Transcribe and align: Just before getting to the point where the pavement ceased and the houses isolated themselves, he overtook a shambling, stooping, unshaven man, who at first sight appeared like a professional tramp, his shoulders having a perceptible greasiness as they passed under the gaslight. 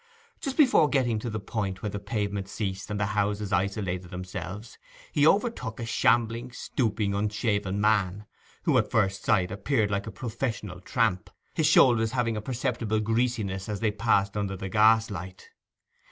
Just 0.39 0.57
before 0.57 0.89
getting 0.89 1.19
to 1.19 1.29
the 1.29 1.39
point 1.39 1.83
where 1.83 1.89
the 1.91 1.99
pavement 1.99 2.49
ceased 2.49 2.89
and 2.89 2.99
the 2.99 3.05
houses 3.13 3.53
isolated 3.53 4.09
themselves, 4.09 4.79
he 5.11 5.27
overtook 5.27 5.79
a 5.79 5.85
shambling, 5.85 6.51
stooping, 6.51 7.13
unshaven 7.13 7.79
man, 7.79 8.25
who 8.63 8.79
at 8.79 8.89
first 8.89 9.23
sight 9.23 9.51
appeared 9.51 9.91
like 9.91 10.07
a 10.07 10.11
professional 10.11 10.79
tramp, 10.81 11.29
his 11.53 11.67
shoulders 11.67 12.13
having 12.13 12.35
a 12.35 12.41
perceptible 12.41 12.99
greasiness 12.99 13.69
as 13.69 13.79
they 13.79 13.91
passed 13.91 14.35
under 14.35 14.57
the 14.57 14.69
gaslight. 14.69 15.51